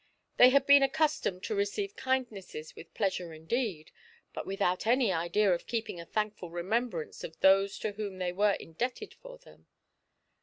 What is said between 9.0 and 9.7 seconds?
for them.